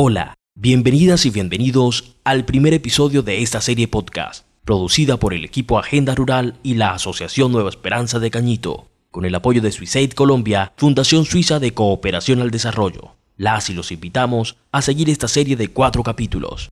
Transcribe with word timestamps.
Hola, 0.00 0.34
bienvenidas 0.54 1.26
y 1.26 1.30
bienvenidos 1.30 2.14
al 2.22 2.44
primer 2.44 2.72
episodio 2.72 3.22
de 3.22 3.42
esta 3.42 3.60
serie 3.60 3.88
podcast, 3.88 4.46
producida 4.64 5.16
por 5.16 5.34
el 5.34 5.44
equipo 5.44 5.76
Agenda 5.76 6.14
Rural 6.14 6.54
y 6.62 6.74
la 6.74 6.92
Asociación 6.92 7.50
Nueva 7.50 7.68
Esperanza 7.68 8.20
de 8.20 8.30
Cañito, 8.30 8.86
con 9.10 9.24
el 9.24 9.34
apoyo 9.34 9.60
de 9.60 9.72
Suicide 9.72 10.14
Colombia, 10.14 10.72
Fundación 10.76 11.24
Suiza 11.24 11.58
de 11.58 11.74
Cooperación 11.74 12.40
al 12.40 12.52
Desarrollo. 12.52 13.16
Las 13.36 13.70
y 13.70 13.74
los 13.74 13.90
invitamos 13.90 14.56
a 14.70 14.82
seguir 14.82 15.10
esta 15.10 15.26
serie 15.26 15.56
de 15.56 15.66
cuatro 15.72 16.04
capítulos. 16.04 16.70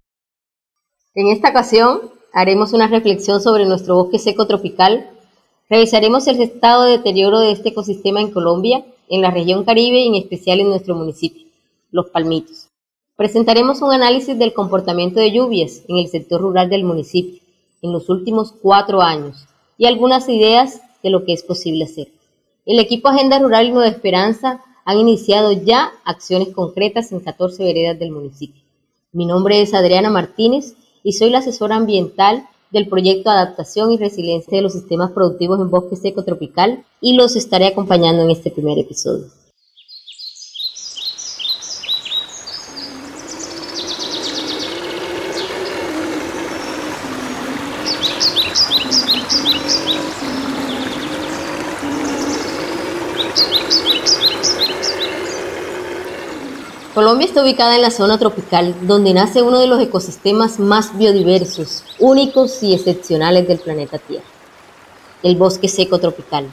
En 1.16 1.26
esta 1.26 1.50
ocasión 1.50 2.02
haremos 2.32 2.74
una 2.74 2.86
reflexión 2.86 3.42
sobre 3.42 3.66
nuestro 3.66 3.96
bosque 3.96 4.20
seco 4.20 4.46
tropical, 4.46 5.10
revisaremos 5.68 6.28
el 6.28 6.40
estado 6.40 6.84
de 6.84 6.98
deterioro 6.98 7.40
de 7.40 7.50
este 7.50 7.70
ecosistema 7.70 8.20
en 8.20 8.30
Colombia, 8.30 8.84
en 9.08 9.20
la 9.20 9.32
región 9.32 9.64
Caribe 9.64 9.98
y 9.98 10.06
en 10.06 10.14
especial 10.14 10.60
en 10.60 10.68
nuestro 10.68 10.94
municipio, 10.94 11.44
Los 11.90 12.08
Palmitos. 12.10 12.65
Presentaremos 13.16 13.80
un 13.80 13.92
análisis 13.92 14.38
del 14.38 14.52
comportamiento 14.52 15.20
de 15.20 15.32
lluvias 15.32 15.80
en 15.88 15.96
el 15.96 16.08
sector 16.08 16.42
rural 16.42 16.68
del 16.68 16.84
municipio 16.84 17.40
en 17.80 17.92
los 17.92 18.10
últimos 18.10 18.52
cuatro 18.52 19.00
años 19.00 19.46
y 19.78 19.86
algunas 19.86 20.28
ideas 20.28 20.82
de 21.02 21.08
lo 21.08 21.24
que 21.24 21.32
es 21.32 21.42
posible 21.42 21.84
hacer. 21.84 22.08
El 22.66 22.78
equipo 22.78 23.08
Agenda 23.08 23.38
Rural 23.38 23.68
y 23.68 23.70
Nueva 23.70 23.88
Esperanza 23.88 24.62
han 24.84 24.98
iniciado 24.98 25.52
ya 25.52 25.92
acciones 26.04 26.48
concretas 26.48 27.10
en 27.10 27.20
14 27.20 27.64
veredas 27.64 27.98
del 27.98 28.10
municipio. 28.10 28.62
Mi 29.12 29.24
nombre 29.24 29.62
es 29.62 29.72
Adriana 29.72 30.10
Martínez 30.10 30.74
y 31.02 31.12
soy 31.14 31.30
la 31.30 31.38
asesora 31.38 31.76
ambiental 31.76 32.46
del 32.70 32.86
proyecto 32.86 33.30
Adaptación 33.30 33.92
y 33.92 33.96
Resiliencia 33.96 34.58
de 34.58 34.62
los 34.62 34.74
Sistemas 34.74 35.12
Productivos 35.12 35.58
en 35.58 35.70
Bosque 35.70 35.96
Seco 35.96 36.22
Tropical 36.22 36.84
y 37.00 37.14
los 37.14 37.34
estaré 37.34 37.68
acompañando 37.68 38.22
en 38.24 38.30
este 38.30 38.50
primer 38.50 38.78
episodio. 38.78 39.24
Colombia 56.96 57.26
está 57.26 57.42
ubicada 57.42 57.76
en 57.76 57.82
la 57.82 57.90
zona 57.90 58.16
tropical, 58.16 58.74
donde 58.86 59.12
nace 59.12 59.42
uno 59.42 59.58
de 59.58 59.66
los 59.66 59.82
ecosistemas 59.82 60.58
más 60.58 60.96
biodiversos, 60.96 61.84
únicos 61.98 62.62
y 62.62 62.72
excepcionales 62.72 63.46
del 63.46 63.58
planeta 63.58 63.98
Tierra, 63.98 64.24
el 65.22 65.36
bosque 65.36 65.68
seco 65.68 65.98
tropical. 65.98 66.48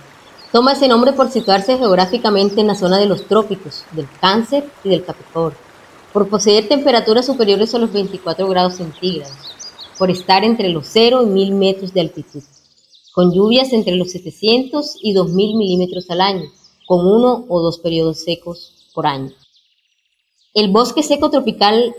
Toma 0.51 0.73
ese 0.73 0.89
nombre 0.89 1.13
por 1.13 1.31
situarse 1.31 1.77
geográficamente 1.77 2.59
en 2.59 2.67
la 2.67 2.75
zona 2.75 2.97
de 2.97 3.05
los 3.05 3.25
trópicos, 3.25 3.85
del 3.93 4.05
Cáncer 4.19 4.69
y 4.83 4.89
del 4.89 5.05
Capricornio, 5.05 5.57
por 6.11 6.27
poseer 6.27 6.67
temperaturas 6.67 7.25
superiores 7.25 7.73
a 7.73 7.79
los 7.79 7.93
24 7.93 8.45
grados 8.49 8.75
centígrados, 8.75 9.31
por 9.97 10.11
estar 10.11 10.43
entre 10.43 10.67
los 10.67 10.87
0 10.87 11.23
y 11.23 11.27
1000 11.27 11.53
metros 11.53 11.93
de 11.93 12.01
altitud, 12.01 12.43
con 13.13 13.33
lluvias 13.33 13.71
entre 13.71 13.95
los 13.95 14.11
700 14.11 14.97
y 15.03 15.13
2000 15.13 15.55
milímetros 15.55 16.09
al 16.09 16.19
año, 16.19 16.51
con 16.85 17.07
uno 17.07 17.45
o 17.47 17.61
dos 17.61 17.79
periodos 17.79 18.19
secos 18.19 18.89
por 18.93 19.07
año. 19.07 19.31
El 20.53 20.69
bosque 20.69 21.01
seco 21.01 21.31
tropical 21.31 21.95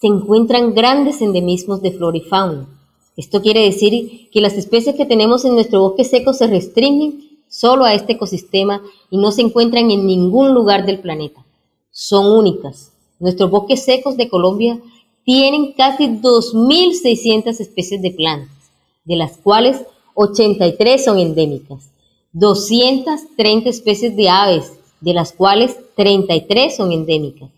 se 0.00 0.08
encuentran 0.08 0.74
grandes 0.74 1.22
endemismos 1.22 1.80
de 1.80 1.92
flora 1.92 2.16
y 2.16 2.22
fauna. 2.22 2.68
Esto 3.16 3.40
quiere 3.40 3.60
decir 3.60 4.28
que 4.32 4.40
las 4.40 4.54
especies 4.54 4.96
que 4.96 5.06
tenemos 5.06 5.44
en 5.44 5.54
nuestro 5.54 5.80
bosque 5.80 6.02
seco 6.02 6.32
se 6.32 6.48
restringen 6.48 7.38
solo 7.48 7.84
a 7.84 7.94
este 7.94 8.14
ecosistema 8.14 8.82
y 9.10 9.18
no 9.18 9.30
se 9.30 9.42
encuentran 9.42 9.92
en 9.92 10.08
ningún 10.08 10.52
lugar 10.54 10.86
del 10.86 10.98
planeta. 10.98 11.46
Son 11.92 12.26
únicas. 12.36 12.90
Nuestros 13.20 13.48
bosques 13.48 13.84
secos 13.84 14.16
de 14.16 14.28
Colombia 14.28 14.80
tienen 15.24 15.72
casi 15.74 16.08
2.600 16.08 17.60
especies 17.60 18.02
de 18.02 18.10
plantas, 18.10 18.72
de 19.04 19.14
las 19.14 19.36
cuales 19.36 19.82
83 20.14 21.04
son 21.04 21.20
endémicas, 21.20 21.90
230 22.32 23.68
especies 23.68 24.16
de 24.16 24.28
aves, 24.28 24.72
de 25.00 25.14
las 25.14 25.32
cuales 25.32 25.76
33 25.94 26.76
son 26.76 26.90
endémicas, 26.90 27.50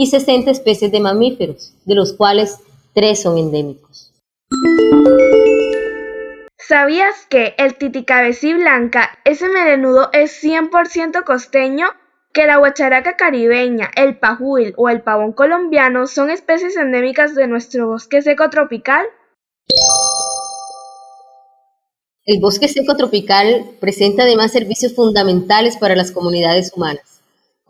y 0.00 0.06
60 0.06 0.50
especies 0.50 0.90
de 0.90 0.98
mamíferos, 0.98 1.74
de 1.84 1.94
los 1.94 2.14
cuales 2.14 2.56
3 2.94 3.20
son 3.20 3.36
endémicos. 3.36 4.14
¿Sabías 6.56 7.26
que 7.28 7.54
el 7.58 7.74
titicabecí 7.76 8.54
blanca, 8.54 9.18
ese 9.26 9.50
melenudo, 9.50 10.08
es 10.14 10.42
100% 10.42 11.22
costeño? 11.24 11.88
Que 12.32 12.46
la 12.46 12.56
guacharaca 12.56 13.16
caribeña, 13.16 13.90
el 13.94 14.16
pajuil 14.18 14.72
o 14.78 14.88
el 14.88 15.02
pavón 15.02 15.34
colombiano 15.34 16.06
son 16.06 16.30
especies 16.30 16.78
endémicas 16.78 17.34
de 17.34 17.46
nuestro 17.46 17.86
bosque 17.86 18.22
seco 18.22 18.48
tropical? 18.48 19.04
El 22.24 22.40
bosque 22.40 22.68
seco 22.68 22.96
tropical 22.96 23.66
presenta 23.80 24.22
además 24.22 24.50
servicios 24.50 24.94
fundamentales 24.94 25.76
para 25.76 25.94
las 25.94 26.10
comunidades 26.10 26.72
humanas 26.74 27.19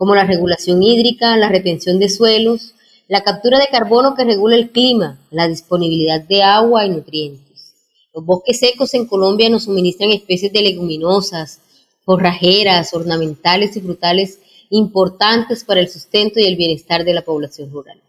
como 0.01 0.15
la 0.15 0.25
regulación 0.25 0.81
hídrica, 0.81 1.37
la 1.37 1.47
retención 1.47 1.99
de 1.99 2.09
suelos, 2.09 2.73
la 3.07 3.21
captura 3.21 3.59
de 3.59 3.67
carbono 3.67 4.15
que 4.15 4.23
regula 4.23 4.55
el 4.55 4.71
clima, 4.71 5.19
la 5.29 5.47
disponibilidad 5.47 6.19
de 6.21 6.41
agua 6.41 6.87
y 6.87 6.89
nutrientes. 6.89 7.75
Los 8.11 8.25
bosques 8.25 8.57
secos 8.57 8.95
en 8.95 9.05
Colombia 9.05 9.47
nos 9.51 9.65
suministran 9.65 10.09
especies 10.09 10.51
de 10.51 10.63
leguminosas, 10.63 11.59
forrajeras, 12.03 12.95
ornamentales 12.95 13.77
y 13.77 13.81
frutales 13.81 14.39
importantes 14.71 15.63
para 15.63 15.81
el 15.81 15.87
sustento 15.87 16.39
y 16.39 16.45
el 16.45 16.55
bienestar 16.55 17.05
de 17.05 17.13
la 17.13 17.21
población 17.21 17.69
rural. 17.69 18.01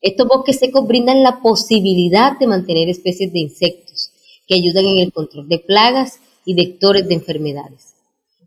Estos 0.00 0.26
bosques 0.26 0.58
secos 0.58 0.84
brindan 0.84 1.22
la 1.22 1.40
posibilidad 1.42 2.36
de 2.40 2.48
mantener 2.48 2.88
especies 2.88 3.32
de 3.32 3.38
insectos 3.38 4.10
que 4.48 4.56
ayudan 4.56 4.84
en 4.84 4.98
el 4.98 5.12
control 5.12 5.48
de 5.48 5.60
plagas 5.60 6.18
y 6.44 6.54
vectores 6.54 7.06
de 7.06 7.14
enfermedades. 7.14 7.94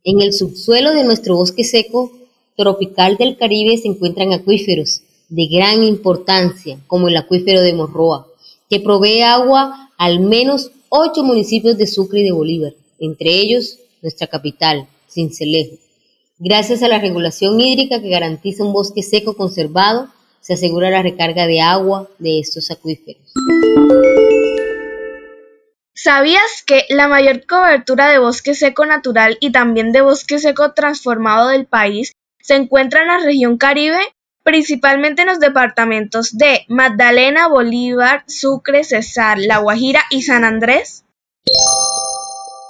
En 0.04 0.20
el 0.22 0.34
subsuelo 0.34 0.92
de 0.92 1.06
nuestro 1.06 1.38
bosque 1.38 1.64
seco 1.64 2.12
tropical 2.58 3.18
del 3.18 3.38
Caribe 3.38 3.78
se 3.78 3.88
encuentran 3.88 4.34
acuíferos 4.34 5.02
de 5.30 5.48
gran 5.48 5.84
importancia, 5.84 6.78
como 6.88 7.08
el 7.08 7.18
acuífero 7.18 7.62
de 7.62 7.74
Morroa, 7.74 8.28
que 8.70 8.80
provee 8.80 9.22
agua 9.22 9.90
a 9.98 10.06
al 10.06 10.20
menos 10.20 10.72
ocho 10.90 11.24
municipios 11.24 11.78
de 11.78 11.88
Sucre 11.88 12.20
y 12.20 12.24
de 12.26 12.32
Bolívar, 12.32 12.74
entre 13.00 13.32
ellos 13.32 13.80
nuestra 14.02 14.28
capital, 14.28 14.88
Cincelejo. 15.10 15.78
Gracias 16.40 16.84
a 16.84 16.88
la 16.88 17.00
regulación 17.00 17.60
hídrica 17.62 18.02
que 18.02 18.10
garantiza 18.10 18.64
un 18.64 18.74
bosque 18.74 19.02
seco 19.02 19.36
conservado, 19.36 20.10
se 20.42 20.54
asegura 20.54 20.90
la 20.90 21.02
recarga 21.02 21.48
de 21.48 21.62
agua 21.62 22.10
de 22.20 22.40
estos 22.40 22.70
acuíferos. 22.70 23.32
¿Sabías 25.96 26.64
que 26.66 26.84
la 26.90 27.08
mayor 27.08 27.46
cobertura 27.46 28.10
de 28.10 28.20
bosque 28.20 28.56
seco 28.56 28.86
natural 28.86 29.38
y 29.40 29.52
también 29.52 29.94
de 29.94 30.02
bosque 30.02 30.38
seco 30.40 30.74
transformado 30.74 31.48
del 31.48 31.66
país 31.66 32.12
se 32.44 32.56
encuentra 32.56 33.02
en 33.02 33.08
la 33.08 33.20
región 33.20 33.58
Caribe, 33.58 34.02
principalmente 34.44 35.22
en 35.22 35.30
los 35.30 35.40
departamentos 35.40 36.38
de 36.38 36.66
Magdalena, 36.68 37.48
Bolívar, 37.48 38.26
Sucre, 38.28 38.84
Cesar, 38.84 39.40
La 39.40 39.60
Guajira 39.60 40.02
y 40.12 40.24
San 40.24 40.44
Andrés. 40.44 41.06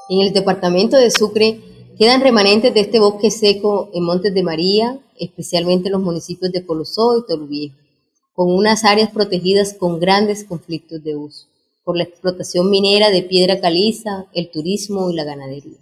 En 0.09 0.19
el 0.21 0.31
departamento 0.31 0.95
de 0.97 1.09
Sucre 1.09 1.59
quedan 1.97 2.21
remanentes 2.21 2.71
de 2.75 2.81
este 2.81 2.99
bosque 2.99 3.31
seco 3.31 3.89
en 3.95 4.03
Montes 4.03 4.31
de 4.35 4.43
María, 4.43 4.99
especialmente 5.19 5.87
en 5.87 5.93
los 5.93 6.03
municipios 6.03 6.51
de 6.51 6.63
Colosó 6.63 7.17
y 7.17 7.25
Toluviejo, 7.25 7.75
con 8.33 8.53
unas 8.53 8.83
áreas 8.83 9.09
protegidas 9.09 9.73
con 9.73 9.99
grandes 9.99 10.43
conflictos 10.43 11.03
de 11.03 11.15
uso, 11.15 11.47
por 11.83 11.97
la 11.97 12.03
explotación 12.03 12.69
minera 12.69 13.09
de 13.09 13.23
piedra 13.23 13.59
caliza, 13.59 14.27
el 14.33 14.51
turismo 14.51 15.09
y 15.09 15.15
la 15.15 15.23
ganadería. 15.23 15.79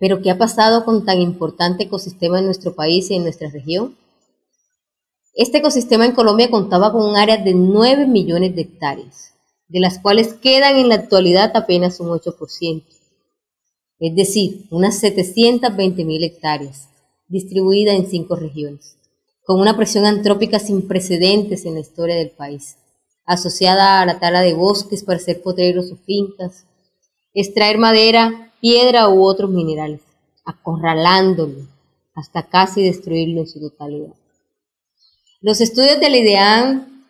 Pero 0.00 0.22
¿qué 0.22 0.30
ha 0.30 0.38
pasado 0.38 0.84
con 0.86 1.04
tan 1.04 1.20
importante 1.20 1.84
ecosistema 1.84 2.38
en 2.38 2.46
nuestro 2.46 2.74
país 2.74 3.10
y 3.10 3.16
en 3.16 3.22
nuestra 3.22 3.50
región? 3.50 3.96
Este 5.34 5.58
ecosistema 5.58 6.06
en 6.06 6.12
Colombia 6.12 6.50
contaba 6.50 6.90
con 6.90 7.06
un 7.06 7.16
área 7.16 7.36
de 7.36 7.54
9 7.54 8.06
millones 8.06 8.56
de 8.56 8.62
hectáreas, 8.62 9.34
de 9.68 9.78
las 9.78 9.98
cuales 9.98 10.32
quedan 10.32 10.76
en 10.76 10.88
la 10.88 10.96
actualidad 10.96 11.54
apenas 11.54 12.00
un 12.00 12.08
8%, 12.08 12.82
es 14.00 14.16
decir, 14.16 14.64
unas 14.70 14.98
720 14.98 16.04
mil 16.04 16.24
hectáreas, 16.24 16.88
distribuidas 17.28 17.94
en 17.94 18.08
cinco 18.08 18.36
regiones, 18.36 18.96
con 19.44 19.60
una 19.60 19.76
presión 19.76 20.06
antrópica 20.06 20.58
sin 20.58 20.88
precedentes 20.88 21.66
en 21.66 21.74
la 21.74 21.80
historia 21.80 22.16
del 22.16 22.30
país, 22.30 22.76
asociada 23.26 24.00
a 24.00 24.06
la 24.06 24.18
tala 24.18 24.40
de 24.40 24.54
bosques 24.54 25.04
para 25.04 25.18
hacer 25.18 25.42
potreros 25.42 25.92
o 25.92 25.96
fincas, 25.96 26.64
extraer 27.34 27.76
madera 27.78 28.49
piedra 28.60 29.08
u 29.08 29.22
otros 29.22 29.50
minerales, 29.50 30.00
acorralándolo 30.44 31.66
hasta 32.14 32.42
casi 32.42 32.82
destruirlo 32.82 33.40
en 33.40 33.48
su 33.48 33.60
totalidad. 33.60 34.14
Los 35.40 35.60
estudios 35.60 36.00
del 36.00 36.16
IDEAN 36.16 37.06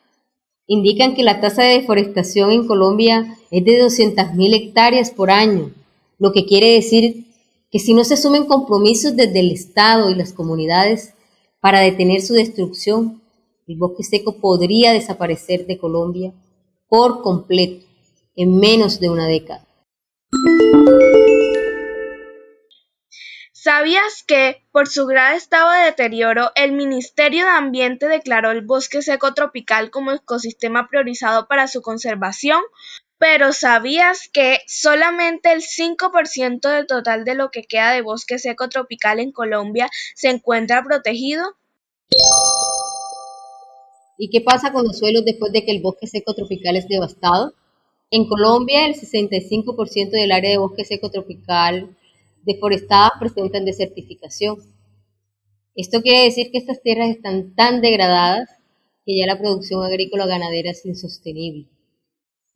indican 0.67 1.15
que 1.15 1.25
la 1.25 1.41
tasa 1.41 1.65
de 1.65 1.81
deforestación 1.81 2.53
en 2.53 2.67
Colombia 2.67 3.37
es 3.51 3.65
de 3.65 3.83
200.000 3.83 4.55
hectáreas 4.55 5.11
por 5.11 5.31
año, 5.31 5.73
lo 6.19 6.33
que 6.33 6.47
quiere 6.47 6.75
decir 6.75 7.27
que 7.71 7.79
si 7.79 7.95
no 7.95 8.05
se 8.05 8.15
asumen 8.15 8.45
compromisos 8.45 9.17
desde 9.17 9.41
el 9.41 9.51
Estado 9.51 10.11
y 10.11 10.15
las 10.15 10.33
comunidades 10.33 11.15
para 11.61 11.81
detener 11.81 12.21
su 12.21 12.35
destrucción, 12.35 13.21
El 13.67 13.77
bosque 13.77 14.03
seco 14.03 14.33
podría 14.33 14.93
desaparecer 14.93 15.65
de 15.65 15.79
Colombia 15.79 16.33
por 16.89 17.23
completo 17.23 17.87
en 18.35 18.59
menos 18.59 18.99
de 18.99 19.11
una 19.11 19.29
década. 19.29 19.65
¿Sabías 23.63 24.23
que, 24.27 24.63
por 24.73 24.89
su 24.89 25.05
grave 25.05 25.37
estado 25.37 25.71
de 25.71 25.85
deterioro, 25.85 26.51
el 26.55 26.73
Ministerio 26.73 27.45
de 27.45 27.51
Ambiente 27.51 28.09
declaró 28.09 28.53
el 28.53 28.63
bosque 28.63 29.03
seco 29.03 29.35
tropical 29.35 29.91
como 29.91 30.13
ecosistema 30.13 30.89
priorizado 30.89 31.47
para 31.47 31.69
su 31.69 31.83
conservación? 31.83 32.63
Pero 33.19 33.53
¿sabías 33.53 34.31
que 34.33 34.61
solamente 34.67 35.53
el 35.53 35.61
5% 35.61 36.71
del 36.71 36.87
total 36.87 37.27
de 37.27 37.35
lo 37.35 37.51
que 37.51 37.65
queda 37.65 37.93
de 37.93 38.01
bosque 38.01 38.39
seco 38.39 38.71
tropical 38.71 39.21
en 39.21 39.31
Colombia 39.31 39.91
se 40.15 40.31
encuentra 40.31 40.83
protegido? 40.83 41.45
¿Y 44.17 44.31
qué 44.31 44.41
pasa 44.41 44.73
con 44.73 44.85
los 44.85 44.99
suelos 44.99 45.27
después 45.27 45.53
de 45.53 45.67
que 45.67 45.73
el 45.73 45.83
bosque 45.83 46.07
seco 46.07 46.33
tropical 46.33 46.77
es 46.77 46.89
devastado? 46.89 47.53
En 48.11 48.27
Colombia, 48.27 48.87
el 48.87 48.95
65% 48.95 50.13
del 50.13 50.33
área 50.33 50.51
de 50.51 50.57
bosque 50.57 50.87
seco 50.87 51.11
tropical 51.11 51.95
deforestadas 52.45 53.13
presentan 53.19 53.65
desertificación. 53.65 54.57
Esto 55.75 56.01
quiere 56.03 56.25
decir 56.25 56.51
que 56.51 56.59
estas 56.59 56.83
tierras 56.83 57.11
están 57.11 57.55
tan 57.55 57.81
degradadas 57.81 58.49
que 59.05 59.17
ya 59.17 59.27
la 59.27 59.39
producción 59.39 59.83
agrícola 59.83 60.27
ganadera 60.27 60.71
es 60.71 60.85
insostenible. 60.85 61.69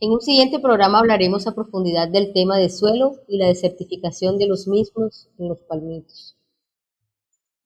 En 0.00 0.10
un 0.10 0.20
siguiente 0.20 0.58
programa 0.58 0.98
hablaremos 0.98 1.46
a 1.46 1.54
profundidad 1.54 2.08
del 2.08 2.32
tema 2.32 2.58
de 2.58 2.68
suelo 2.68 3.12
y 3.28 3.38
la 3.38 3.46
desertificación 3.46 4.38
de 4.38 4.46
los 4.46 4.66
mismos 4.66 5.28
en 5.38 5.48
los 5.48 5.60
palmitos. 5.62 6.36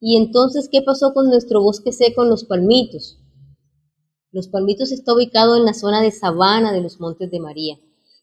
¿Y 0.01 0.17
entonces 0.17 0.69
qué 0.71 0.83
pasó 0.83 1.13
con 1.13 1.29
nuestro 1.29 1.63
bosque 1.63 1.91
seco 1.91 2.23
en 2.23 2.31
los 2.31 2.45
palmitos? 2.45 3.19
Los 4.31 4.47
palmitos 4.47 4.93
está 4.93 5.15
ubicado 5.15 5.57
en 5.57 5.65
la 5.65 5.75
zona 5.75 6.01
de 6.03 6.13
sabana 6.13 6.73
de 6.73 6.83
los 6.83 7.01
Montes 7.01 7.31
de 7.31 7.41
María 7.41 7.79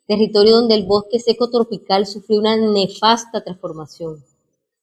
territorio 0.07 0.57
donde 0.57 0.75
el 0.75 0.86
bosque 0.86 1.19
seco 1.19 1.50
tropical 1.50 2.06
sufrió 2.06 2.40
una 2.40 2.56
nefasta 2.56 3.44
transformación. 3.44 4.24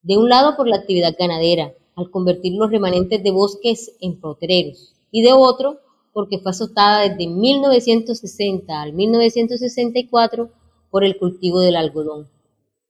De 0.03 0.17
un 0.17 0.29
lado 0.29 0.57
por 0.57 0.67
la 0.67 0.77
actividad 0.77 1.15
ganadera, 1.19 1.73
al 1.95 2.11
convertir 2.11 2.55
los 2.55 2.71
remanentes 2.71 3.23
de 3.23 3.31
bosques 3.31 3.93
en 4.01 4.19
potreros, 4.21 4.95
y 5.11 5.23
de 5.23 5.33
otro 5.33 5.79
porque 6.13 6.39
fue 6.39 6.51
azotada 6.51 7.09
desde 7.09 7.27
1960 7.27 8.83
al 8.83 8.93
1964 8.93 10.51
por 10.91 11.05
el 11.05 11.17
cultivo 11.19 11.61
del 11.61 11.77
algodón, 11.77 12.29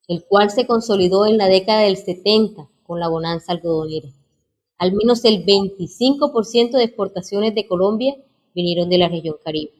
el 0.09 0.25
cual 0.25 0.51
se 0.51 0.67
consolidó 0.67 1.27
en 1.27 1.37
la 1.37 1.47
década 1.47 1.83
del 1.83 1.97
70 1.97 2.69
con 2.83 2.99
la 2.99 3.09
bonanza 3.09 3.53
algodonera. 3.53 4.09
Al 4.79 4.93
menos 4.93 5.25
el 5.25 5.45
25% 5.45 6.73
de 6.73 6.85
exportaciones 6.85 7.55
de 7.55 7.67
Colombia 7.67 8.17
vinieron 8.55 8.89
de 8.89 8.99
la 8.99 9.09
región 9.09 9.37
Caribe, 9.45 9.73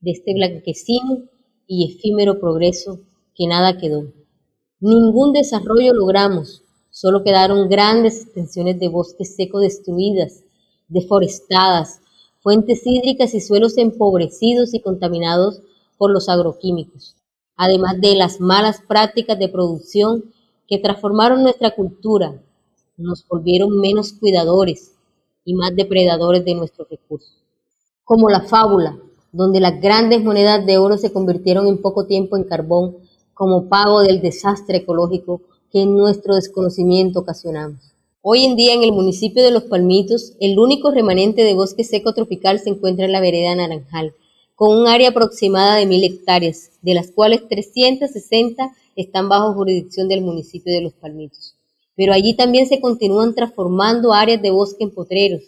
de 0.00 0.12
este 0.12 0.32
blanquecino 0.32 1.24
y 1.66 1.92
efímero 1.92 2.38
progreso 2.38 3.00
que 3.34 3.46
nada 3.46 3.78
quedó. 3.78 4.12
Ningún 4.80 5.32
desarrollo 5.32 5.94
logramos, 5.94 6.62
solo 6.90 7.22
quedaron 7.22 7.68
grandes 7.68 8.22
extensiones 8.22 8.78
de 8.78 8.88
bosques 8.88 9.34
secos 9.34 9.62
destruidas, 9.62 10.44
deforestadas, 10.88 12.00
fuentes 12.40 12.86
hídricas 12.86 13.34
y 13.34 13.40
suelos 13.40 13.76
empobrecidos 13.78 14.74
y 14.74 14.80
contaminados 14.80 15.60
por 15.98 16.10
los 16.10 16.28
agroquímicos, 16.28 17.16
además 17.56 18.00
de 18.00 18.14
las 18.14 18.40
malas 18.40 18.80
prácticas 18.86 19.38
de 19.38 19.48
producción 19.48 20.32
que 20.68 20.78
transformaron 20.78 21.42
nuestra 21.42 21.74
cultura, 21.74 22.40
nos 22.96 23.26
volvieron 23.28 23.78
menos 23.78 24.12
cuidadores 24.12 24.92
y 25.44 25.54
más 25.54 25.74
depredadores 25.74 26.44
de 26.44 26.54
nuestros 26.54 26.88
recursos. 26.88 27.42
Como 28.04 28.28
la 28.28 28.40
fábula 28.40 28.98
donde 29.36 29.60
las 29.60 29.82
grandes 29.82 30.24
monedas 30.24 30.64
de 30.64 30.78
oro 30.78 30.96
se 30.96 31.12
convirtieron 31.12 31.66
en 31.66 31.82
poco 31.82 32.06
tiempo 32.06 32.38
en 32.38 32.44
carbón 32.44 32.96
como 33.34 33.68
pago 33.68 34.00
del 34.00 34.22
desastre 34.22 34.78
ecológico 34.78 35.42
que 35.70 35.82
en 35.82 35.94
nuestro 35.94 36.34
desconocimiento 36.34 37.20
ocasionamos. 37.20 37.92
Hoy 38.22 38.46
en 38.46 38.56
día 38.56 38.72
en 38.72 38.82
el 38.82 38.92
municipio 38.92 39.42
de 39.42 39.50
Los 39.50 39.64
Palmitos, 39.64 40.32
el 40.40 40.58
único 40.58 40.90
remanente 40.90 41.42
de 41.44 41.52
bosque 41.52 41.84
seco 41.84 42.14
tropical 42.14 42.60
se 42.60 42.70
encuentra 42.70 43.04
en 43.04 43.12
la 43.12 43.20
vereda 43.20 43.54
Naranjal, 43.54 44.14
con 44.54 44.74
un 44.74 44.88
área 44.88 45.10
aproximada 45.10 45.76
de 45.76 45.84
mil 45.84 46.02
hectáreas, 46.02 46.70
de 46.80 46.94
las 46.94 47.10
cuales 47.10 47.46
360 47.46 48.72
están 48.96 49.28
bajo 49.28 49.52
jurisdicción 49.52 50.08
del 50.08 50.22
municipio 50.22 50.72
de 50.72 50.80
Los 50.80 50.94
Palmitos. 50.94 51.56
Pero 51.94 52.14
allí 52.14 52.34
también 52.34 52.66
se 52.66 52.80
continúan 52.80 53.34
transformando 53.34 54.14
áreas 54.14 54.40
de 54.40 54.50
bosque 54.50 54.82
en 54.82 54.92
potreros, 54.92 55.42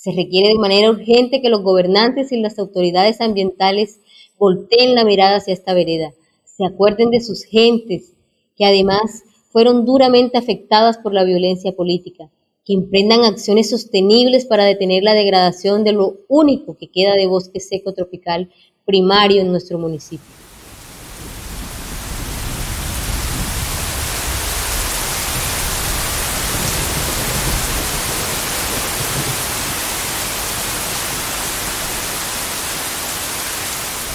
se 0.00 0.12
requiere 0.12 0.48
de 0.48 0.58
manera 0.58 0.88
urgente 0.88 1.42
que 1.42 1.50
los 1.50 1.62
gobernantes 1.62 2.32
y 2.32 2.40
las 2.40 2.58
autoridades 2.58 3.20
ambientales 3.20 4.00
volteen 4.38 4.94
la 4.94 5.04
mirada 5.04 5.36
hacia 5.36 5.52
esta 5.52 5.74
vereda, 5.74 6.14
se 6.46 6.64
acuerden 6.64 7.10
de 7.10 7.20
sus 7.20 7.44
gentes, 7.44 8.14
que 8.56 8.64
además 8.64 9.24
fueron 9.50 9.84
duramente 9.84 10.38
afectadas 10.38 10.96
por 10.96 11.12
la 11.12 11.24
violencia 11.24 11.72
política, 11.72 12.30
que 12.64 12.72
emprendan 12.72 13.24
acciones 13.24 13.68
sostenibles 13.68 14.46
para 14.46 14.64
detener 14.64 15.02
la 15.02 15.12
degradación 15.12 15.84
de 15.84 15.92
lo 15.92 16.16
único 16.28 16.78
que 16.78 16.88
queda 16.88 17.14
de 17.16 17.26
bosque 17.26 17.60
seco 17.60 17.92
tropical 17.92 18.50
primario 18.86 19.42
en 19.42 19.50
nuestro 19.50 19.78
municipio. 19.78 20.39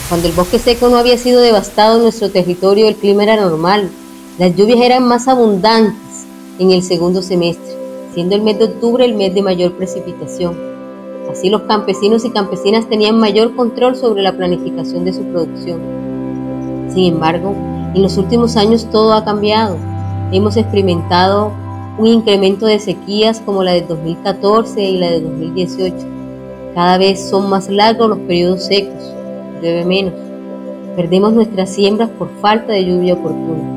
Cuando 0.08 0.28
el 0.28 0.34
bosque 0.34 0.60
seco 0.60 0.88
no 0.88 0.98
había 0.98 1.18
sido 1.18 1.42
devastado 1.42 1.98
en 1.98 2.04
nuestro 2.04 2.30
territorio, 2.30 2.88
el 2.88 2.96
clima 2.96 3.24
era 3.24 3.38
normal. 3.38 3.90
Las 4.38 4.56
lluvias 4.56 4.80
eran 4.82 5.08
más 5.08 5.28
abundantes 5.28 6.28
en 6.60 6.70
el 6.70 6.84
segundo 6.84 7.24
semestre, 7.24 7.76
siendo 8.14 8.36
el 8.36 8.44
mes 8.44 8.60
de 8.60 8.66
octubre 8.66 9.04
el 9.04 9.16
mes 9.16 9.34
de 9.34 9.42
mayor 9.42 9.74
precipitación. 9.74 10.56
Así 11.32 11.50
los 11.50 11.64
campesinos 11.64 12.24
y 12.24 12.30
campesinas 12.30 12.88
tenían 12.88 13.20
mayor 13.20 13.56
control 13.56 13.96
sobre 13.96 14.22
la 14.22 14.34
planificación 14.34 15.06
de 15.06 15.14
su 15.14 15.24
producción. 15.24 15.80
Sin 16.94 17.16
embargo, 17.16 17.56
en 17.96 18.04
los 18.04 18.16
últimos 18.18 18.58
años 18.58 18.88
todo 18.92 19.12
ha 19.12 19.26
cambiado. 19.26 19.76
Hemos 20.32 20.56
experimentado 20.56 21.52
un 21.98 22.06
incremento 22.06 22.68
de 22.68 22.78
sequías 22.78 23.42
como 23.44 23.64
la 23.64 23.72
de 23.72 23.82
2014 23.82 24.84
y 24.84 24.98
la 25.00 25.10
de 25.10 25.22
2018. 25.22 25.96
Cada 26.76 27.00
vez 27.00 27.28
son 27.28 27.50
más 27.50 27.70
largos 27.70 28.10
los 28.10 28.20
periodos 28.20 28.66
secos 28.66 29.15
llueve 29.62 29.86
menos. 29.86 30.14
Perdemos 30.96 31.34
nuestras 31.34 31.70
siembras 31.70 32.10
por 32.10 32.30
falta 32.42 32.74
de 32.74 32.86
lluvia 32.86 33.16
oportuna. 33.16 33.76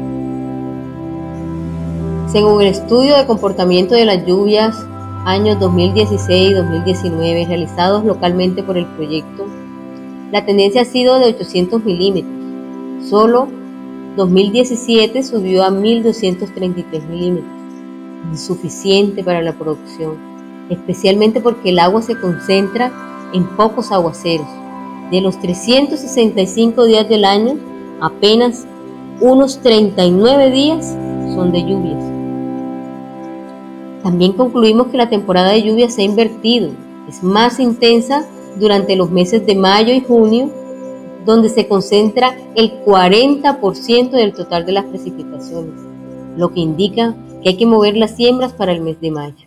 Según 2.30 2.60
el 2.60 2.68
estudio 2.68 3.16
de 3.16 3.26
comportamiento 3.26 3.94
de 3.94 4.04
las 4.04 4.24
lluvias 4.26 4.76
años 5.24 5.58
2016 5.58 6.50
y 6.50 6.54
2019 6.54 7.46
realizados 7.46 8.04
localmente 8.04 8.62
por 8.62 8.76
el 8.76 8.86
proyecto, 8.86 9.46
la 10.30 10.44
tendencia 10.44 10.82
ha 10.82 10.84
sido 10.84 11.18
de 11.18 11.26
800 11.26 11.84
milímetros. 11.84 12.32
Solo 13.08 13.48
2017 14.16 15.22
subió 15.22 15.64
a 15.64 15.70
1233 15.70 17.04
milímetros, 17.08 17.50
insuficiente 18.30 19.24
para 19.24 19.42
la 19.42 19.54
producción, 19.54 20.16
especialmente 20.68 21.40
porque 21.40 21.70
el 21.70 21.78
agua 21.78 22.02
se 22.02 22.18
concentra 22.20 22.92
en 23.32 23.44
pocos 23.56 23.90
aguaceros 23.90 24.46
de 25.10 25.20
los 25.20 25.38
365 25.40 26.84
días 26.84 27.08
del 27.08 27.24
año, 27.24 27.56
apenas 28.00 28.66
unos 29.20 29.60
39 29.60 30.50
días 30.50 30.96
son 31.34 31.52
de 31.52 31.62
lluvias. 31.62 32.02
También 34.02 34.32
concluimos 34.32 34.88
que 34.88 34.96
la 34.96 35.10
temporada 35.10 35.50
de 35.50 35.62
lluvias 35.62 35.94
se 35.94 36.02
ha 36.02 36.04
invertido, 36.04 36.70
es 37.08 37.22
más 37.22 37.58
intensa 37.58 38.26
durante 38.58 38.96
los 38.96 39.10
meses 39.10 39.44
de 39.46 39.54
mayo 39.54 39.92
y 39.92 40.00
junio, 40.00 40.50
donde 41.24 41.48
se 41.48 41.66
concentra 41.68 42.36
el 42.54 42.84
40% 42.84 44.10
del 44.10 44.32
total 44.32 44.64
de 44.66 44.72
las 44.72 44.84
precipitaciones, 44.84 45.80
lo 46.36 46.52
que 46.52 46.60
indica 46.60 47.14
que 47.42 47.50
hay 47.50 47.56
que 47.56 47.66
mover 47.66 47.96
las 47.96 48.16
siembras 48.16 48.52
para 48.52 48.72
el 48.72 48.80
mes 48.80 49.00
de 49.00 49.10
mayo. 49.10 49.46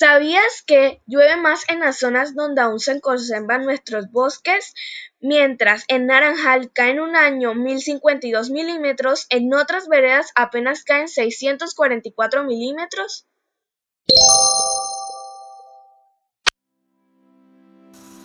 ¿Sabías 0.00 0.62
que 0.66 1.02
llueve 1.06 1.36
más 1.36 1.68
en 1.68 1.80
las 1.80 1.98
zonas 1.98 2.34
donde 2.34 2.62
aún 2.62 2.80
se 2.80 3.02
conservan 3.02 3.66
nuestros 3.66 4.10
bosques? 4.10 4.72
Mientras 5.20 5.84
en 5.88 6.06
Naranjal 6.06 6.72
caen 6.72 7.00
un 7.00 7.16
año 7.16 7.54
1052 7.54 8.48
milímetros, 8.48 9.26
en 9.28 9.52
otras 9.52 9.88
veredas 9.88 10.30
apenas 10.34 10.84
caen 10.84 11.06
644 11.06 12.44
milímetros. 12.44 13.26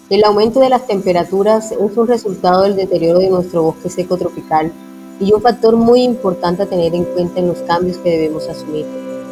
El 0.10 0.24
aumento 0.24 0.62
de 0.62 0.70
las 0.70 0.88
temperaturas 0.88 1.74
es 1.74 1.78
un 1.98 2.08
resultado 2.08 2.64
del 2.64 2.78
deterioro 2.78 3.20
de 3.20 3.30
nuestro 3.30 3.64
bosque 3.64 3.90
seco 3.90 4.16
tropical 4.18 4.72
y 5.20 5.34
un 5.34 5.42
factor 5.42 5.76
muy 5.76 6.04
importante 6.04 6.64
a 6.64 6.68
tener 6.68 6.96
en 6.96 7.04
cuenta 7.04 7.42
en 7.42 7.50
los 7.50 7.62
cambios 7.64 7.98
que 7.98 8.12
debemos 8.12 8.48
asumir. 8.48 8.86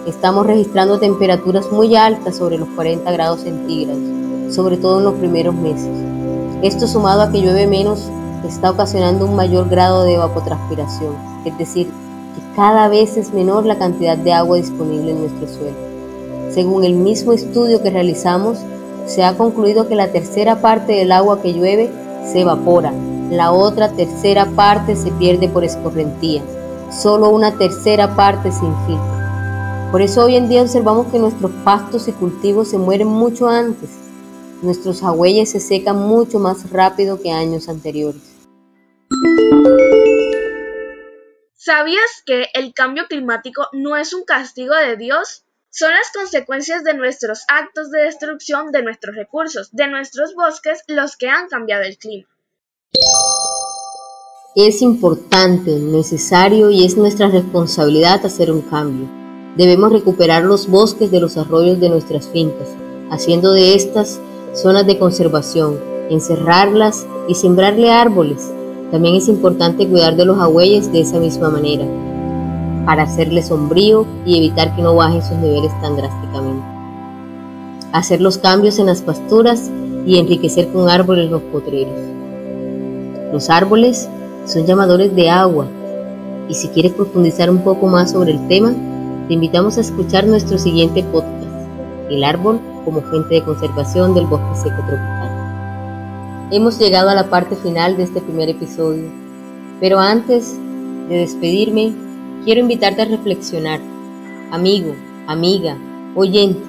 Estamos 0.05 0.45
registrando 0.45 0.99
temperaturas 0.99 1.71
muy 1.71 1.95
altas 1.95 2.37
sobre 2.37 2.57
los 2.57 2.67
40 2.69 3.09
grados 3.11 3.41
centígrados, 3.41 4.01
sobre 4.53 4.77
todo 4.77 4.99
en 4.99 5.05
los 5.05 5.13
primeros 5.15 5.55
meses. 5.55 5.89
Esto 6.61 6.87
sumado 6.87 7.21
a 7.21 7.31
que 7.31 7.41
llueve 7.41 7.67
menos 7.67 8.09
está 8.47 8.71
ocasionando 8.71 9.25
un 9.25 9.35
mayor 9.35 9.69
grado 9.69 10.03
de 10.03 10.15
evapotranspiración, 10.15 11.15
es 11.45 11.57
decir, 11.57 11.87
que 11.87 12.55
cada 12.55 12.87
vez 12.87 13.17
es 13.17 13.33
menor 13.33 13.65
la 13.65 13.77
cantidad 13.77 14.17
de 14.17 14.33
agua 14.33 14.57
disponible 14.57 15.11
en 15.11 15.19
nuestro 15.19 15.47
suelo. 15.47 15.77
Según 16.51 16.83
el 16.83 16.93
mismo 16.93 17.33
estudio 17.33 17.81
que 17.81 17.89
realizamos, 17.89 18.59
se 19.05 19.23
ha 19.23 19.35
concluido 19.35 19.87
que 19.87 19.95
la 19.95 20.11
tercera 20.11 20.61
parte 20.61 20.93
del 20.93 21.11
agua 21.11 21.41
que 21.41 21.53
llueve 21.53 21.91
se 22.31 22.41
evapora, 22.41 22.93
la 23.29 23.51
otra 23.51 23.89
tercera 23.89 24.45
parte 24.55 24.95
se 24.95 25.11
pierde 25.11 25.49
por 25.49 25.63
escorrentía, 25.63 26.41
solo 26.91 27.29
una 27.29 27.57
tercera 27.57 28.15
parte 28.15 28.51
se 28.51 28.65
infiltra. 28.65 29.12
Por 29.93 30.01
eso 30.01 30.25
hoy 30.25 30.37
en 30.37 30.49
día 30.49 30.63
observamos 30.63 31.11
que 31.11 31.19
nuestros 31.19 31.51
pastos 31.63 32.07
y 32.07 32.13
cultivos 32.13 32.67
se 32.67 32.79
mueren 32.79 33.07
mucho 33.07 33.47
antes, 33.47 33.91
nuestros 34.63 35.03
agüeyes 35.03 35.51
se 35.51 35.59
secan 35.59 35.97
mucho 35.97 36.39
más 36.39 36.71
rápido 36.71 37.21
que 37.21 37.31
años 37.31 37.69
anteriores. 37.69 38.23
¿Sabías 41.53 42.23
que 42.25 42.47
el 42.55 42.73
cambio 42.73 43.03
climático 43.07 43.67
no 43.71 43.95
es 43.95 44.15
un 44.15 44.23
castigo 44.23 44.73
de 44.73 44.97
Dios? 44.97 45.43
Son 45.69 45.91
las 45.91 46.11
consecuencias 46.11 46.83
de 46.83 46.95
nuestros 46.95 47.43
actos 47.47 47.91
de 47.91 47.99
destrucción 47.99 48.71
de 48.71 48.81
nuestros 48.81 49.15
recursos, 49.15 49.69
de 49.73 49.89
nuestros 49.89 50.33
bosques, 50.33 50.83
los 50.87 51.17
que 51.17 51.29
han 51.29 51.47
cambiado 51.49 51.83
el 51.83 51.99
clima. 51.99 52.27
Es 54.55 54.81
importante, 54.81 55.77
necesario 55.77 56.71
y 56.71 56.83
es 56.83 56.97
nuestra 56.97 57.27
responsabilidad 57.27 58.25
hacer 58.25 58.49
un 58.49 58.63
cambio. 58.63 59.22
Debemos 59.57 59.91
recuperar 59.91 60.43
los 60.43 60.67
bosques 60.67 61.11
de 61.11 61.19
los 61.19 61.37
arroyos 61.37 61.79
de 61.79 61.89
nuestras 61.89 62.27
fincas, 62.27 62.69
haciendo 63.11 63.53
de 63.53 63.75
estas 63.75 64.19
zonas 64.53 64.87
de 64.87 64.97
conservación, 64.97 65.77
encerrarlas 66.09 67.05
y 67.27 67.35
sembrarle 67.35 67.91
árboles. 67.91 68.51
También 68.91 69.15
es 69.15 69.27
importante 69.27 69.87
cuidar 69.87 70.15
de 70.15 70.25
los 70.25 70.39
agüeyes 70.39 70.91
de 70.91 71.01
esa 71.01 71.19
misma 71.19 71.49
manera 71.49 71.85
para 72.85 73.03
hacerle 73.03 73.43
sombrío 73.43 74.05
y 74.25 74.37
evitar 74.37 74.75
que 74.75 74.81
no 74.81 74.95
bajen 74.95 75.21
sus 75.21 75.37
niveles 75.37 75.71
tan 75.81 75.95
drásticamente. 75.95 76.65
Hacer 77.91 78.21
los 78.21 78.39
cambios 78.39 78.79
en 78.79 78.87
las 78.87 79.01
pasturas 79.01 79.69
y 80.05 80.17
enriquecer 80.17 80.67
con 80.69 80.89
árboles 80.89 81.29
los 81.29 81.41
potreros. 81.43 81.93
Los 83.31 83.49
árboles 83.49 84.09
son 84.45 84.65
llamadores 84.65 85.15
de 85.15 85.29
agua 85.29 85.67
y 86.49 86.55
si 86.55 86.67
quieres 86.69 86.91
profundizar 86.93 87.49
un 87.49 87.59
poco 87.59 87.87
más 87.87 88.11
sobre 88.11 88.31
el 88.31 88.47
tema, 88.47 88.73
te 89.27 89.35
invitamos 89.35 89.77
a 89.77 89.81
escuchar 89.81 90.27
nuestro 90.27 90.57
siguiente 90.57 91.01
podcast, 91.03 91.47
El 92.09 92.25
árbol 92.25 92.59
como 92.83 93.01
fuente 93.01 93.35
de 93.35 93.43
conservación 93.43 94.13
del 94.13 94.25
bosque 94.25 94.55
seco 94.55 94.81
tropical. 94.85 96.49
Hemos 96.51 96.77
llegado 96.77 97.09
a 97.09 97.15
la 97.15 97.29
parte 97.29 97.55
final 97.55 97.95
de 97.95 98.03
este 98.03 98.19
primer 98.19 98.49
episodio, 98.49 99.09
pero 99.79 99.99
antes 99.99 100.53
de 101.07 101.19
despedirme, 101.19 101.93
quiero 102.43 102.59
invitarte 102.59 103.03
a 103.03 103.05
reflexionar, 103.05 103.79
amigo, 104.51 104.93
amiga, 105.27 105.77
oyente, 106.15 106.61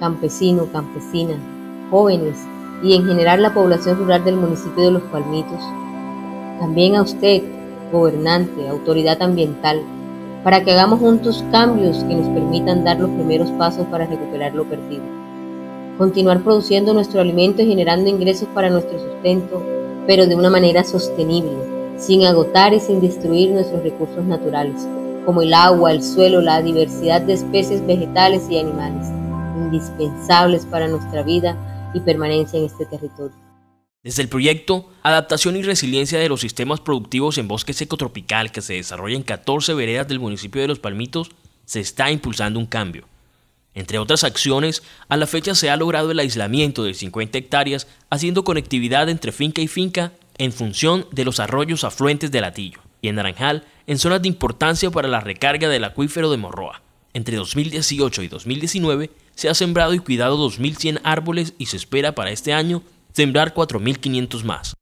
campesino, 0.00 0.66
campesina, 0.72 1.36
jóvenes 1.88 2.36
y 2.82 2.94
en 2.94 3.06
general 3.06 3.42
la 3.42 3.54
población 3.54 3.96
rural 3.98 4.24
del 4.24 4.36
municipio 4.36 4.82
de 4.82 4.90
Los 4.90 5.02
Palmitos. 5.04 5.60
También 6.58 6.96
a 6.96 7.02
usted, 7.02 7.44
gobernante, 7.92 8.68
autoridad 8.68 9.22
ambiental, 9.22 9.80
para 10.44 10.62
que 10.64 10.72
hagamos 10.72 11.00
juntos 11.00 11.44
cambios 11.50 12.02
que 12.04 12.14
nos 12.14 12.28
permitan 12.28 12.84
dar 12.84 12.98
los 12.98 13.10
primeros 13.10 13.50
pasos 13.52 13.86
para 13.86 14.06
recuperar 14.06 14.54
lo 14.54 14.64
perdido. 14.64 15.04
Continuar 15.98 16.40
produciendo 16.40 16.94
nuestro 16.94 17.20
alimento 17.20 17.62
y 17.62 17.66
generando 17.66 18.08
ingresos 18.08 18.48
para 18.54 18.70
nuestro 18.70 18.98
sustento, 18.98 19.62
pero 20.06 20.26
de 20.26 20.34
una 20.34 20.48
manera 20.48 20.82
sostenible 20.82 21.80
sin 22.00 22.24
agotar 22.24 22.72
y 22.72 22.80
sin 22.80 23.00
destruir 23.00 23.50
nuestros 23.50 23.82
recursos 23.82 24.24
naturales, 24.24 24.88
como 25.26 25.42
el 25.42 25.52
agua, 25.52 25.92
el 25.92 26.02
suelo, 26.02 26.40
la 26.40 26.62
diversidad 26.62 27.20
de 27.20 27.34
especies 27.34 27.86
vegetales 27.86 28.48
y 28.48 28.58
animales, 28.58 29.08
indispensables 29.58 30.64
para 30.64 30.88
nuestra 30.88 31.22
vida 31.22 31.56
y 31.92 32.00
permanencia 32.00 32.58
en 32.58 32.64
este 32.64 32.86
territorio. 32.86 33.49
Desde 34.02 34.22
el 34.22 34.30
proyecto 34.30 34.88
Adaptación 35.02 35.56
y 35.56 35.62
Resiliencia 35.62 36.18
de 36.18 36.30
los 36.30 36.40
Sistemas 36.40 36.80
Productivos 36.80 37.36
en 37.36 37.48
Bosque 37.48 37.74
Seco 37.74 37.98
Tropical 37.98 38.50
que 38.50 38.62
se 38.62 38.72
desarrolla 38.72 39.14
en 39.14 39.22
14 39.22 39.74
veredas 39.74 40.08
del 40.08 40.20
municipio 40.20 40.62
de 40.62 40.68
Los 40.68 40.78
Palmitos, 40.78 41.32
se 41.66 41.80
está 41.80 42.10
impulsando 42.10 42.58
un 42.58 42.64
cambio. 42.64 43.06
Entre 43.74 43.98
otras 43.98 44.24
acciones, 44.24 44.82
a 45.10 45.18
la 45.18 45.26
fecha 45.26 45.54
se 45.54 45.68
ha 45.68 45.76
logrado 45.76 46.10
el 46.12 46.18
aislamiento 46.18 46.82
de 46.82 46.94
50 46.94 47.36
hectáreas, 47.36 47.88
haciendo 48.08 48.42
conectividad 48.42 49.10
entre 49.10 49.32
finca 49.32 49.60
y 49.60 49.68
finca 49.68 50.12
en 50.38 50.52
función 50.52 51.06
de 51.12 51.26
los 51.26 51.38
arroyos 51.38 51.84
afluentes 51.84 52.30
del 52.30 52.44
Atillo 52.44 52.80
y 53.02 53.08
en 53.08 53.16
Naranjal 53.16 53.66
en 53.86 53.98
zonas 53.98 54.22
de 54.22 54.28
importancia 54.28 54.90
para 54.90 55.08
la 55.08 55.20
recarga 55.20 55.68
del 55.68 55.84
acuífero 55.84 56.30
de 56.30 56.38
Morroa. 56.38 56.80
Entre 57.12 57.36
2018 57.36 58.22
y 58.22 58.28
2019 58.28 59.10
se 59.34 59.50
ha 59.50 59.54
sembrado 59.54 59.92
y 59.92 59.98
cuidado 59.98 60.38
2.100 60.38 61.00
árboles 61.04 61.52
y 61.58 61.66
se 61.66 61.76
espera 61.76 62.14
para 62.14 62.30
este 62.30 62.54
año 62.54 62.82
sembrar 63.12 63.54
4.500 63.54 64.44
más. 64.44 64.79